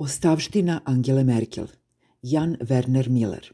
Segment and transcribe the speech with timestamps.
[0.00, 1.66] Ostavština Angele Merkel
[2.22, 3.52] Jan Werner Miller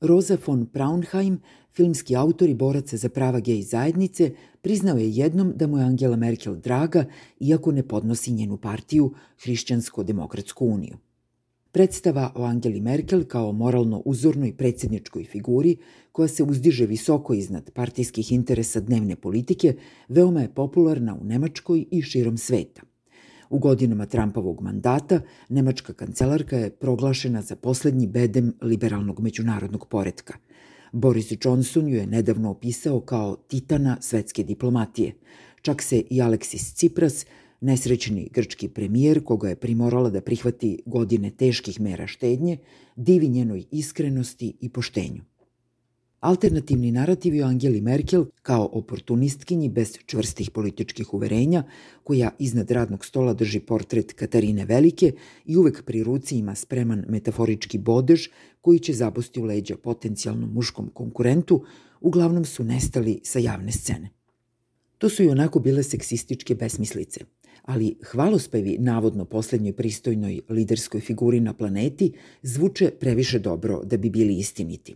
[0.00, 4.30] Rosa von Braunheim, filmski autor i borac za prava gej zajednice,
[4.62, 7.04] priznao je jednom da mu je Angela Merkel draga,
[7.40, 9.12] iako ne podnosi njenu partiju,
[9.44, 10.96] Hrišćansko-demokratsku uniju.
[11.72, 15.76] Predstava o Angeli Merkel kao moralno uzornoj predsjedničkoj figuri
[16.12, 19.76] koja se uzdiže visoko iznad partijskih interesa dnevne politike
[20.08, 22.93] veoma je popularna u Nemačkoj i širom sveta.
[23.50, 30.34] U godinama Trumpovog mandata nemačka kancelarka je proglašena za poslednji bedem liberalnog međunarodnog poretka.
[30.92, 35.14] Boris Johnson ju je nedavno opisao kao titana svetske diplomatije.
[35.62, 37.26] Čak se i Aleksis Tsipras,
[37.60, 42.58] nesrećni grčki premijer koga je primorala da prihvati godine teških mera štednje,
[42.96, 45.22] divi njenoj iskrenosti i poštenju.
[46.24, 51.64] Alternativni narativi o Angeli Merkel kao oportunistkinji bez čvrstih političkih uverenja,
[52.04, 55.12] koja iznad radnog stola drži portret Katarine Velike
[55.44, 58.28] i uvek pri ruci ima spreman metaforički bodež
[58.60, 61.64] koji će zabosti u leđa potencijalnom muškom konkurentu,
[62.00, 64.10] uglavnom su nestali sa javne scene.
[64.98, 67.20] To su i onako bile seksističke besmislice,
[67.62, 74.38] ali hvalospevi navodno poslednjoj pristojnoj liderskoj figuri na planeti zvuče previše dobro da bi bili
[74.38, 74.94] istiniti.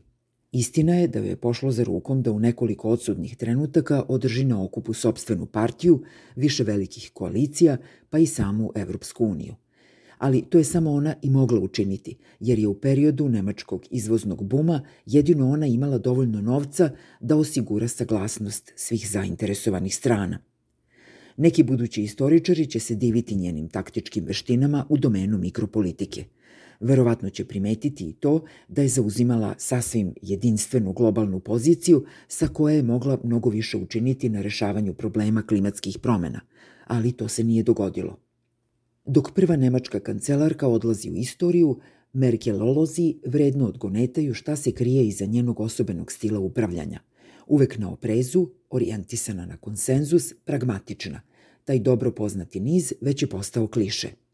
[0.52, 4.64] Istina je da joj je pošlo za rukom da u nekoliko odsudnih trenutaka održi na
[4.64, 6.02] okupu sobstvenu partiju,
[6.36, 7.76] više velikih koalicija,
[8.10, 9.54] pa i samu Evropsku uniju.
[10.18, 14.82] Ali to je samo ona i mogla učiniti, jer je u periodu nemačkog izvoznog buma
[15.06, 20.38] jedino ona imala dovoljno novca da osigura saglasnost svih zainteresovanih strana.
[21.36, 26.24] Neki budući istoričari će se diviti njenim taktičkim veštinama u domenu mikropolitike–
[26.80, 32.82] Verovatno će primetiti i to da je zauzimala sasvim jedinstvenu globalnu poziciju sa koje je
[32.82, 36.40] mogla mnogo više učiniti na rešavanju problema klimatskih promena,
[36.86, 38.18] ali to se nije dogodilo.
[39.04, 41.80] Dok prva nemačka kancelarka odlazi u istoriju,
[42.12, 47.00] Merkelolozi vredno odgonetaju šta se krije iza njenog osobenog stila upravljanja.
[47.46, 51.20] Uvek na oprezu, orijentisana na konsenzus, pragmatična.
[51.64, 54.08] Taj dobro poznati niz već je postao kliše–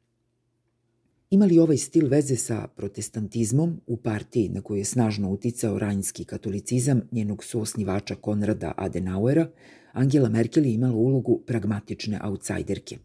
[1.35, 6.25] Ima li ovaj stil veze sa protestantizmom u partiji na koju je snažno uticao rajnski
[6.25, 9.49] katolicizam njenog suosnivača Konrada Adenauera,
[9.93, 12.99] Angela Merkel je imala ulogu pragmatične outsiderke.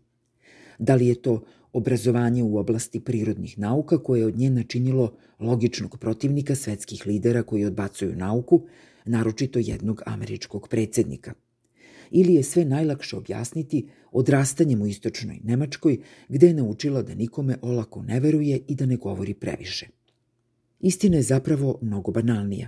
[0.80, 1.42] Da li je to
[1.74, 7.66] obrazovanje u oblasti prirodnih nauka koje je od nje načinilo logičnog protivnika svetskih lidera koji
[7.66, 8.66] odbacuju nauku,
[9.06, 11.34] naročito jednog američkog predsednika–
[12.12, 15.98] ili je sve najlakše objasniti odrastanjem u istočnoj Nemačkoj,
[16.30, 19.88] gde je naučila da nikome olako ne veruje i da ne govori previše.
[20.80, 22.68] Istina je zapravo mnogo banalnija.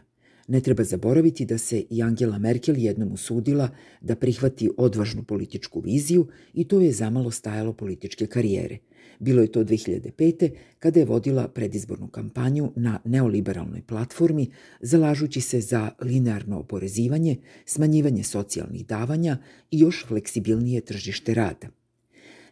[0.52, 3.70] Ne treba zaboraviti da se i Angela Merkel jednom usudila
[4.02, 8.78] da prihvati odvažnu političku viziju i to je zamalo stajalo političke karijere–
[9.22, 10.50] Bilo je to 2005.
[10.80, 14.48] kada je vodila predizbornu kampanju na neoliberalnoj platformi,
[14.80, 17.36] zalažući se za linearno oporezivanje,
[17.66, 19.38] smanjivanje socijalnih davanja
[19.72, 21.68] i još fleksibilnije tržište rada.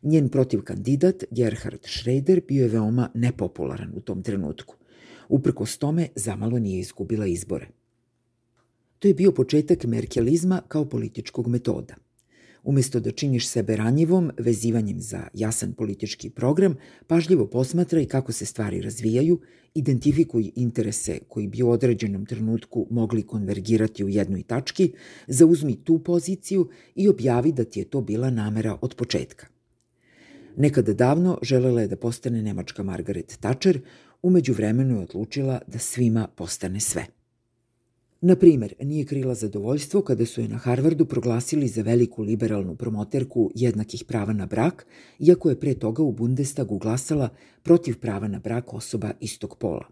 [0.03, 4.75] Njen protiv kandidat, Gerhard Schroeder, bio je veoma nepopularan u tom trenutku.
[5.29, 7.67] Uprkos tome, zamalo nije izgubila izbore.
[8.99, 11.95] To je bio početak merkelizma kao političkog metoda–
[12.63, 16.75] Umesto da činiš sebe ranjivom, vezivanjem za jasan politički program,
[17.07, 19.39] pažljivo posmatraj kako se stvari razvijaju,
[19.73, 24.93] identifikuj interese koji bi u određenom trenutku mogli konvergirati u jednoj tački,
[25.27, 29.47] zauzmi tu poziciju i objavi da ti je to bila namera od početka.
[30.57, 33.81] Nekada davno želela je da postane nemačka Margaret Thatcher,
[34.21, 37.05] umeđu vremenu je odlučila da svima postane sve–
[38.21, 43.51] Na primer, nije krila zadovoljstvo kada su je na Harvardu proglasili za veliku liberalnu promoterku
[43.55, 44.85] jednakih prava na brak,
[45.19, 47.29] iako je pre toga u Bundestagu glasala
[47.63, 49.87] protiv prava na brak osoba istog pola.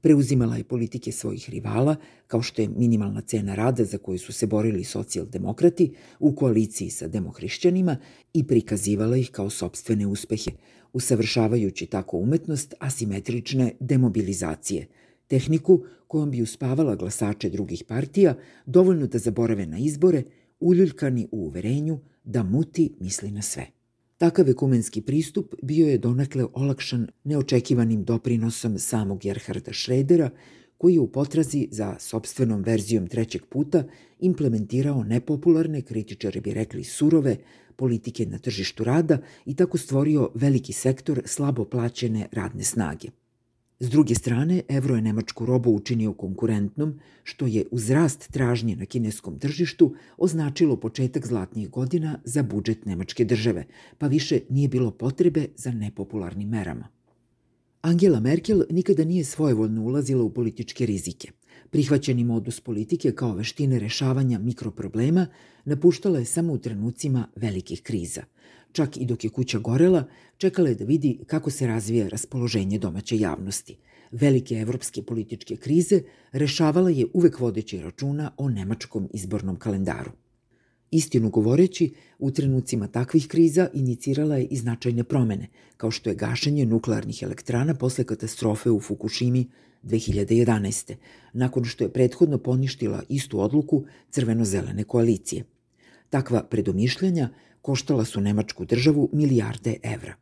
[0.00, 1.96] Preuzimala je politike svojih rivala,
[2.26, 7.08] kao što je minimalna cena rada za koju su se borili socijaldemokrati u koaliciji sa
[7.08, 7.96] demohrišćanima
[8.34, 10.50] i prikazivala ih kao sobstvene uspehe,
[10.92, 14.86] usavršavajući tako umetnost asimetrične demobilizacije–
[15.28, 18.34] tehniku kojom bi uspavala glasače drugih partija,
[18.66, 20.22] dovoljno da zaborave na izbore,
[20.60, 23.66] uljuljkani u uverenju da muti misli na sve.
[24.18, 30.30] Takav ekumenski pristup bio je donekle olakšan neočekivanim doprinosom samog Gerharda Schredera,
[30.78, 33.84] koji je u potrazi za sobstvenom verzijom trećeg puta
[34.20, 37.36] implementirao nepopularne, kritičari bi rekli surove,
[37.76, 43.08] politike na tržištu rada i tako stvorio veliki sektor slabo plaćene radne snage.
[43.80, 48.86] S druge strane, evro je nemačku robu učinio konkurentnom, što je uz rast tražnje na
[48.86, 53.66] kineskom tržištu označilo početak zlatnih godina za budžet nemačke države,
[53.98, 56.88] pa više nije bilo potrebe za nepopularnim merama.
[57.82, 61.30] Angela Merkel nikada nije svojevoljno ulazila u političke rizike.
[61.70, 65.26] Prihvaćeni modus politike kao veštine rešavanja mikroproblema
[65.64, 68.22] napuštala je samo u trenucima velikih kriza.
[68.72, 70.04] Čak i dok je kuća gorela,
[70.36, 73.76] čekala je da vidi kako se razvija raspoloženje domaće javnosti.
[74.10, 80.10] Velike evropske političke krize rešavala je uvek vodeći računa o nemačkom izbornom kalendaru.
[80.90, 86.66] Istinu govoreći, u trenucima takvih kriza inicirala je i značajne promene, kao što je gašenje
[86.66, 89.48] nuklearnih elektrana posle katastrofe u Fukushimi
[89.82, 90.94] 2011.
[91.32, 95.44] nakon što je prethodno poništila istu odluku crveno-zelene koalicije.
[96.10, 97.28] Takva predomišljanja
[97.62, 100.14] koštala su Nemačku državu milijarde evra.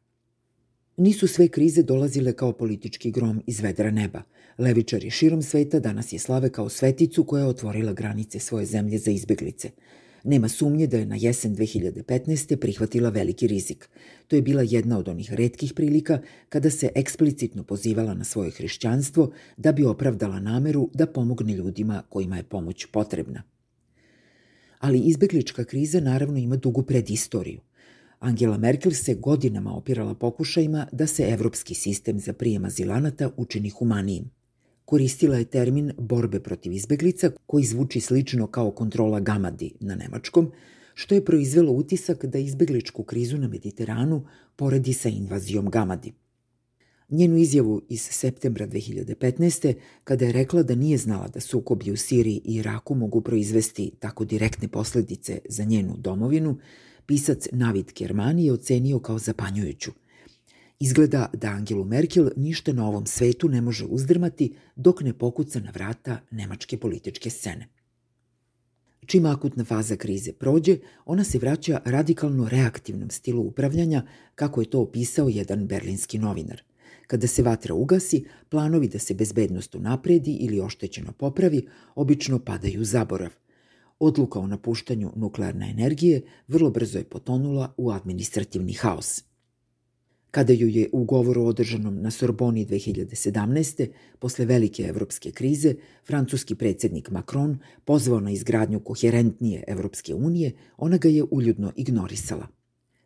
[0.96, 4.22] Nisu sve krize dolazile kao politički grom iz vedra neba.
[4.58, 9.10] Levičari širom sveta danas je slave kao sveticu koja je otvorila granice svoje zemlje za
[9.10, 9.70] izbeglice–
[10.26, 12.56] Nema sumnje da je na jesen 2015.
[12.56, 13.88] prihvatila veliki rizik.
[14.28, 19.30] To je bila jedna od onih redkih prilika kada se eksplicitno pozivala na svoje hrišćanstvo
[19.56, 23.42] da bi opravdala nameru da pomogne ljudima kojima je pomoć potrebna.
[24.78, 27.60] Ali izbeglička kriza naravno ima dugu predistoriju.
[28.18, 34.30] Angela Merkel se godinama opirala pokušajima da se evropski sistem za prijem azilanata učini humanijim.
[34.84, 40.52] Koristila je termin borbe protiv izbeglica koji zvuči slično kao kontrola gamadi na nemačkom,
[40.94, 44.26] što je proizvelo utisak da izbegličku krizu na Mediteranu
[44.56, 46.12] poredi sa invazijom gamadi.
[47.08, 49.74] Njenu izjavu iz septembra 2015.
[50.04, 54.24] kada je rekla da nije znala da sukobi u Siriji i Iraku mogu proizvesti tako
[54.24, 56.58] direktne posledice za njenu domovinu,
[57.06, 59.92] pisac Navid Kermani je ocenio kao zapanjujuću–
[60.78, 65.70] Izgleda da Angelu Merkel ništa na ovom svetu ne može uzdrmati dok ne pokuca na
[65.70, 67.68] vrata nemačke političke scene.
[69.06, 74.80] Čim akutna faza krize prođe, ona se vraća radikalno reaktivnom stilu upravljanja, kako je to
[74.80, 76.62] opisao jedan berlinski novinar.
[77.06, 82.84] Kada se vatra ugasi, planovi da se bezbednost unapredi ili oštećeno popravi obično padaju u
[82.84, 83.30] zaborav.
[83.98, 89.22] Odluka o napuštanju nuklearne energije vrlo brzo je potonula u administrativni haos.
[90.30, 93.88] Kada ju je u govoru održanom na Sorboni 2017.
[94.18, 95.74] posle velike evropske krize,
[96.06, 102.46] francuski predsednik Macron pozvao na izgradnju koherentnije Evropske unije, ona ga je uljudno ignorisala.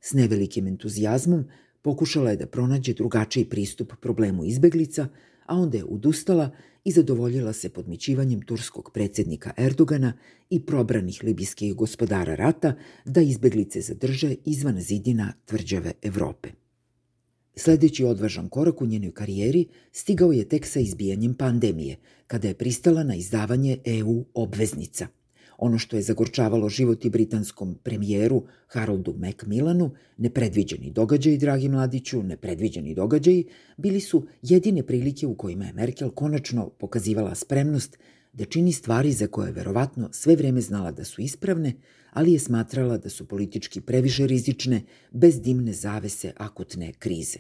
[0.01, 1.45] S nevelikim entuzijazmom
[1.83, 5.09] pokušala je da pronađe drugačiji pristup problemu izbeglica,
[5.47, 6.51] a onda je udustala
[6.85, 10.13] i zadovoljila se podmićivanjem turskog predsednika Erdogana
[10.51, 12.75] i probranih libijskih gospodara rata
[13.05, 16.49] da izbeglice zadrže izvan zidina tvrđave Evrope.
[17.57, 21.97] Sledeći odvažan korak u njenoj karijeri stigao je tek sa izbijanjem pandemije,
[22.27, 25.07] kada je pristala na izdavanje EU obveznica.
[25.63, 32.95] Ono što je zagorčavalo život i britanskom premijeru Haroldu Macmillanu, nepredviđeni događaji, dragi mladiću, nepredviđeni
[32.95, 33.45] događaji,
[33.77, 37.99] bili su jedine prilike u kojima je Merkel konačno pokazivala spremnost
[38.33, 41.73] da čini stvari za koje je verovatno sve vreme znala da su ispravne,
[42.11, 47.39] ali je smatrala da su politički previše rizične, bez dimne zavese akutne krize.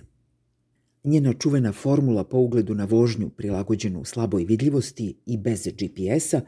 [1.04, 6.40] Njena čuvena formula po ugledu na vožnju prilagođenu slaboj vidljivosti i bez GPS-a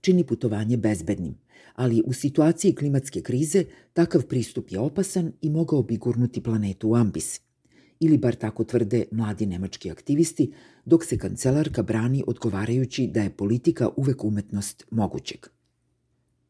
[0.00, 1.34] čini putovanje bezbednim,
[1.74, 6.94] ali u situaciji klimatske krize takav pristup je opasan i mogao bi gurnuti planetu u
[6.94, 7.40] ambis.
[8.00, 10.52] Ili bar tako tvrde mladi nemački aktivisti,
[10.84, 15.46] dok se kancelarka brani odgovarajući da je politika uvek umetnost mogućeg.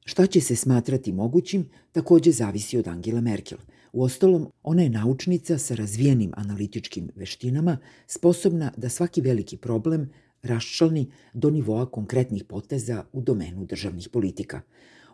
[0.04, 3.58] Šta će se smatrati mogućim takođe zavisi od Angela Merkel–
[3.96, 10.10] Uostalom, ona je naučnica sa razvijenim analitičkim veštinama, sposobna da svaki veliki problem
[10.46, 14.60] raščalni do nivoa konkretnih poteza u domenu državnih politika.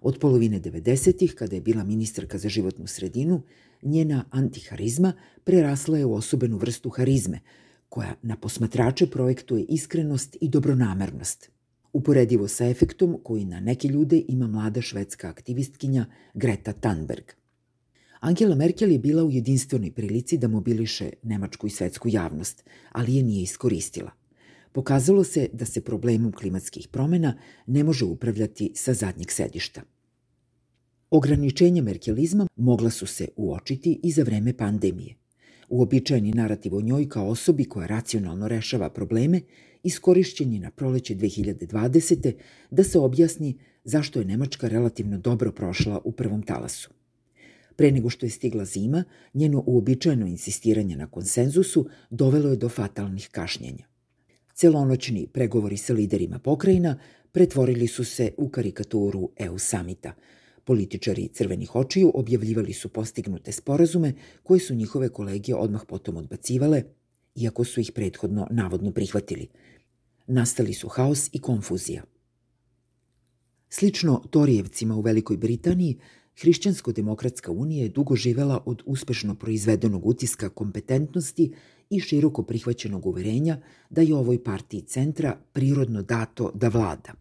[0.00, 3.42] Od polovine 90-ih, kada je bila ministarka za životnu sredinu,
[3.82, 5.12] njena antiharizma
[5.44, 7.40] prerasla je u osobenu vrstu harizme,
[7.88, 11.50] koja na posmatrače projektuje iskrenost i dobronamernost.
[11.92, 17.24] Uporedivo sa efektom koji na neke ljude ima mlada švedska aktivistkinja Greta Thunberg–
[18.22, 23.22] Angela Merkel je bila u jedinstvenoj prilici da mobiliše nemačku i svetsku javnost, ali je
[23.22, 24.10] nije iskoristila.
[24.72, 29.82] Pokazalo se da se problemom klimatskih promena ne može upravljati sa zadnjeg sedišta.
[31.10, 35.14] Ograničenja merkelizma mogla su se uočiti i za vreme pandemije.
[35.68, 39.40] Uobičajeni narativ o njoj kao osobi koja racionalno rešava probleme
[39.82, 42.32] iskorišćen je na proleće 2020.
[42.70, 46.90] da se objasni zašto je Nemačka relativno dobro prošla u prvom talasu.
[47.76, 53.28] Pre nego što je stigla zima, njeno uobičajeno insistiranje na konsenzusu dovelo je do fatalnih
[53.32, 53.91] kašnjenja.
[54.62, 56.98] Celonoćni pregovori sa liderima pokrajina
[57.32, 60.14] pretvorili su se u karikaturu EU samita.
[60.64, 66.82] Političari crvenih očiju objavljivali su postignute sporazume koje su njihove kolegije odmah potom odbacivale
[67.34, 69.48] iako su ih prethodno navodno prihvatili.
[70.26, 72.02] Nastali su haos i konfuzija.
[73.68, 75.98] Slično Torijevcima u Velikoj Britaniji,
[76.36, 81.52] Hrišćansko-demokratska unija je dugo živela od uspešno proizvedenog utiska kompetentnosti
[81.92, 83.58] i široko prihvaćenog uverenja
[83.90, 87.12] da je ovoj partiji centra prirodno dato da vlada.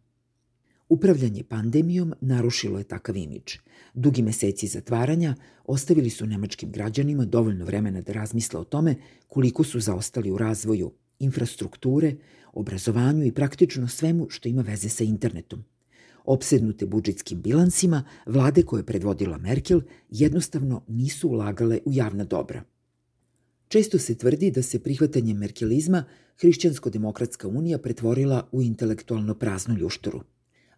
[0.90, 3.54] Upravljanje pandemijom narušilo je takav imidž.
[3.94, 5.36] Dugi meseci zatvaranja
[5.66, 8.96] ostavili su nemačkim građanima dovoljno vremena da razmisle o tome
[9.28, 12.16] koliko su zaostali u razvoju infrastrukture,
[12.54, 15.64] obrazovanju i praktično svemu što ima veze sa internetom.
[16.26, 22.64] Opsednute budžetskim bilansima, vlade koje je predvodila Merkel jednostavno nisu ulagale u javna dobra.
[23.72, 26.04] Često se tvrdi da se prihvatanjem merkelizma
[26.42, 30.22] Hrišćansko-demokratska unija pretvorila u intelektualno praznu ljušturu.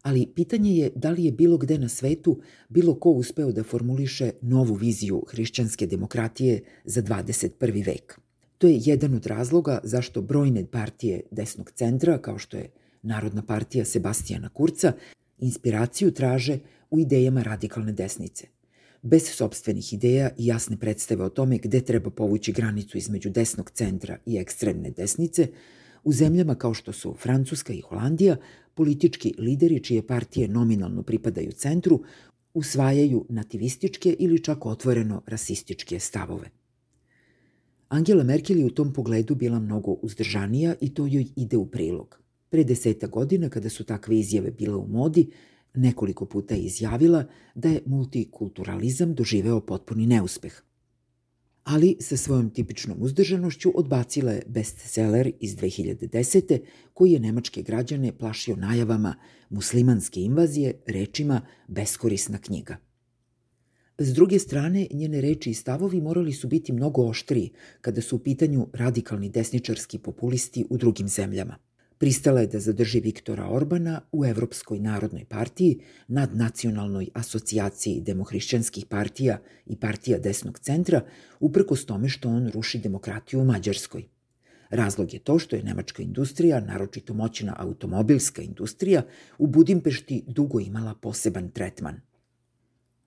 [0.01, 4.31] Ali pitanje je da li je bilo gde na svetu bilo ko uspeo da formuliše
[4.41, 7.85] novu viziju hrišćanske demokratije za 21.
[7.85, 8.19] vek.
[8.57, 12.69] To je jedan od razloga zašto brojne partije desnog centra, kao što je
[13.01, 14.93] Narodna partija Sebastijana Kurca,
[15.39, 16.59] inspiraciju traže
[16.91, 18.47] u idejama radikalne desnice.
[19.03, 24.17] Bez sobstvenih ideja i jasne predstave o tome gde treba povući granicu između desnog centra
[24.25, 25.47] i ekstremne desnice,
[26.03, 28.37] u zemljama kao što su Francuska i Holandija,
[28.73, 32.03] politički lideri čije partije nominalno pripadaju centru
[32.53, 36.49] usvajaju nativističke ili čak otvoreno rasističke stavove.
[37.89, 42.19] Angela Merkel je u tom pogledu bila mnogo uzdržanija i to joj ide u prilog.
[42.49, 45.29] Pre deseta godina, kada su takve izjave bile u modi,
[45.73, 47.25] nekoliko puta izjavila
[47.55, 50.61] da je multikulturalizam doživeo potpuni neuspeh.
[51.63, 56.59] Ali sa svojom tipičnom uzdržanošću odbacila je bestseller iz 2010.
[56.93, 59.15] koji je nemačke građane plašio najavama
[59.49, 62.77] muslimanske invazije rečima beskorisna knjiga.
[63.97, 67.51] S druge strane, njene reči i stavovi morali su biti mnogo oštriji
[67.81, 71.57] kada su u pitanju radikalni desničarski populisti u drugim zemljama.
[72.03, 79.37] Pristala je da zadrži Viktora Orbana u Evropskoj narodnoj partiji, nad nacionalnoj asocijaciji demohrišćanskih partija
[79.65, 81.01] i partija desnog centra,
[81.39, 84.03] uprkos tome što on ruši demokratiju u Mađarskoj.
[84.69, 89.03] Razlog je to što je nemačka industrija, naročito moćna automobilska industrija,
[89.37, 92.01] u Budimpešti dugo imala poseban tretman–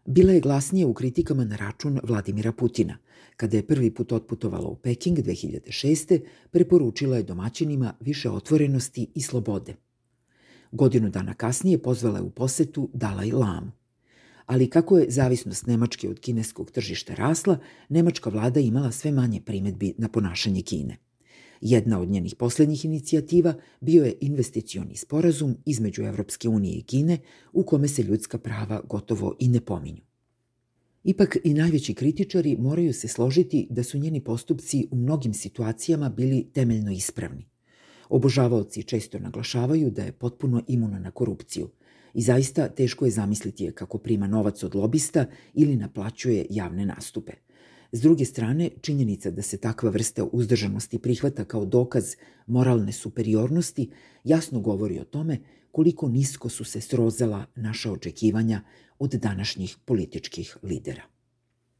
[0.09, 2.99] Bila je glasnije u kritikama na račun Vladimira Putina.
[3.37, 6.21] Kada je prvi put otputovala u Peking 2006.
[6.51, 9.75] preporučila je domaćinima više otvorenosti i slobode.
[10.73, 13.73] Godinu dana kasnije pozvala je u posetu Dalaj Lamu.
[14.47, 17.59] Ali kako je zavisnost Nemačke od kineskog tržišta rasla,
[17.89, 20.97] nemačka vlada imala sve manje primetbi na ponašanje Kine.
[21.61, 27.19] Jedna od njenih poslednjih inicijativa bio je investicioni sporazum između Evropske unije i Kine
[27.53, 30.03] u kome se ljudska prava gotovo i ne pominju.
[31.05, 36.51] Ipak i najveći kritičari moraju se složiti da su njeni postupci u mnogim situacijama bili
[36.53, 37.47] temeljno ispravni.
[38.09, 41.69] Obožavaoci često naglašavaju da je potpuno imuna na korupciju
[42.15, 47.33] i zaista teško je zamisliti je kako prima novac od lobista ili naplaćuje javne nastupe–
[47.93, 52.15] S druge strane, činjenica da se takva vrsta uzdržanosti prihvata kao dokaz
[52.47, 53.91] moralne superiornosti
[54.25, 55.39] jasno govori o tome
[55.73, 58.61] koliko nisko su se srozala naša očekivanja
[58.99, 61.03] od današnjih političkih lidera.